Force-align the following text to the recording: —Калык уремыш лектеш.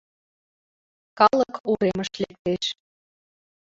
—Калык 1.19 1.53
уремыш 1.71 2.09
лектеш. 2.21 2.65